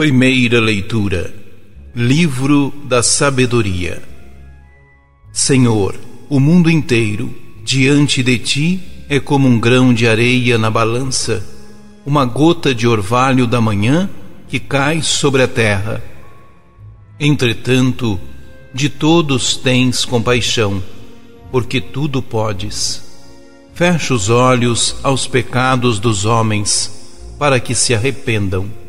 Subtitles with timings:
[0.00, 1.30] Primeira leitura
[1.94, 4.02] Livro da Sabedoria
[5.30, 5.94] Senhor,
[6.26, 11.46] o mundo inteiro diante de ti é como um grão de areia na balança,
[12.06, 14.08] uma gota de orvalho da manhã
[14.48, 16.02] que cai sobre a terra.
[17.20, 18.18] Entretanto,
[18.72, 20.82] de todos tens compaixão,
[21.52, 23.04] porque tudo podes.
[23.74, 28.79] Fecha os olhos aos pecados dos homens, para que se arrependam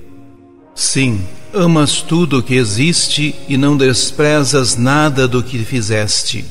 [0.81, 1.21] Sim,
[1.53, 6.43] amas tudo o que existe e não desprezas nada do que fizeste.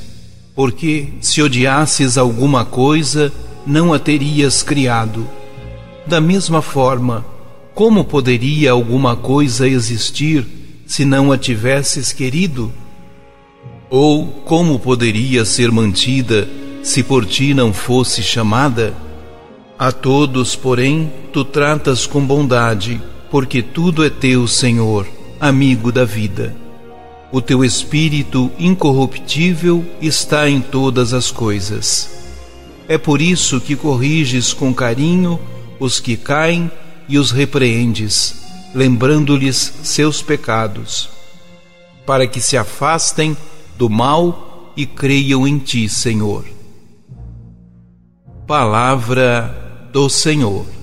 [0.55, 3.33] Porque se odiasses alguma coisa,
[3.67, 5.27] não a terias criado.
[6.06, 7.27] Da mesma forma,
[7.75, 10.47] como poderia alguma coisa existir
[10.87, 12.72] se não a tivesses querido?
[13.91, 16.48] Ou como poderia ser mantida
[16.84, 18.94] se por ti não fosse chamada?
[19.77, 25.06] A todos, porém, tu tratas com bondade porque tudo é teu, Senhor,
[25.39, 26.55] amigo da vida.
[27.33, 32.11] O teu espírito incorruptível está em todas as coisas.
[32.89, 35.39] É por isso que corriges com carinho
[35.78, 36.70] os que caem
[37.09, 38.42] e os repreendes,
[38.75, 41.09] lembrando-lhes seus pecados,
[42.05, 43.37] para que se afastem
[43.78, 46.44] do mal e creiam em ti, Senhor.
[48.47, 50.80] Palavra do Senhor.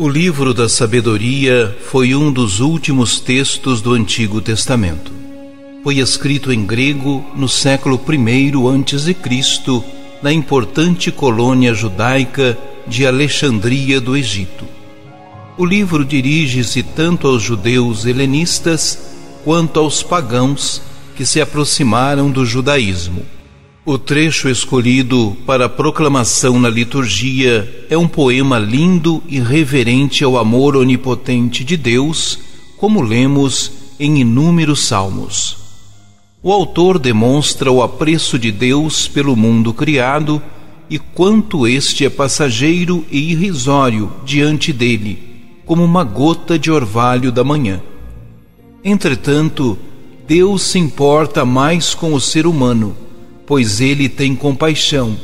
[0.00, 5.10] O livro da sabedoria foi um dos últimos textos do Antigo Testamento.
[5.82, 8.52] Foi escrito em grego no século I
[8.94, 9.16] a.C.,
[10.22, 12.56] na importante colônia judaica
[12.86, 14.64] de Alexandria do Egito.
[15.56, 20.80] O livro dirige-se tanto aos judeus helenistas quanto aos pagãos
[21.16, 23.26] que se aproximaram do judaísmo.
[23.90, 30.36] O trecho escolhido para a proclamação na liturgia é um poema lindo e reverente ao
[30.36, 32.38] amor onipotente de Deus,
[32.76, 35.56] como lemos em inúmeros salmos.
[36.42, 40.42] O autor demonstra o apreço de Deus pelo mundo criado
[40.90, 45.18] e quanto este é passageiro e irrisório diante dele,
[45.64, 47.80] como uma gota de orvalho da manhã.
[48.84, 49.78] Entretanto,
[50.26, 53.07] Deus se importa mais com o ser humano
[53.48, 55.16] pois ele tem compaixão,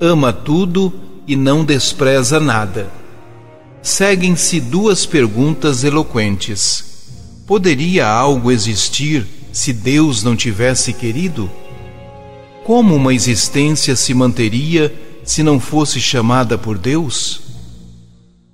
[0.00, 0.92] ama tudo
[1.26, 2.88] e não despreza nada.
[3.82, 6.84] Seguem-se duas perguntas eloquentes.
[7.44, 11.50] Poderia algo existir se Deus não tivesse querido?
[12.64, 14.94] Como uma existência se manteria
[15.24, 17.40] se não fosse chamada por Deus?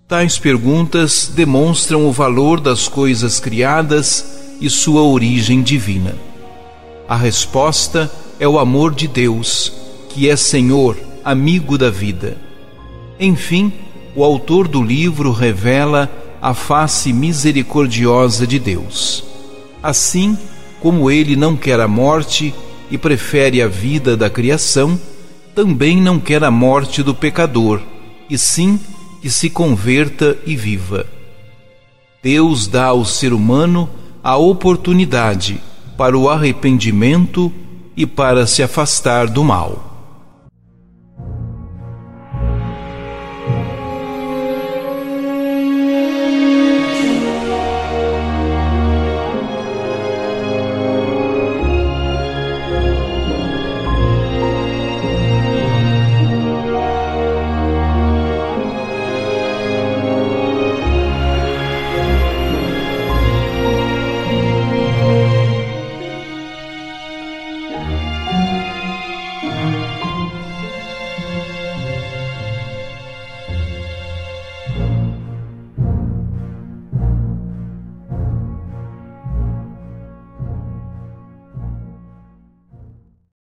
[0.09, 6.15] Tais perguntas demonstram o valor das coisas criadas e sua origem divina.
[7.07, 9.73] A resposta é o amor de Deus,
[10.09, 12.37] que é Senhor, amigo da vida.
[13.19, 13.73] Enfim,
[14.15, 16.11] o autor do livro revela
[16.41, 19.25] a face misericordiosa de Deus.
[19.83, 20.37] Assim
[20.81, 22.53] como ele não quer a morte
[22.91, 25.01] e prefere a vida da criação,
[25.55, 27.81] também não quer a morte do pecador,
[28.29, 28.81] e sim
[29.21, 31.07] que se converta e viva.
[32.23, 33.89] Deus dá ao ser humano
[34.23, 35.61] a oportunidade
[35.97, 37.53] para o arrependimento
[37.97, 39.92] e para se afastar do mal.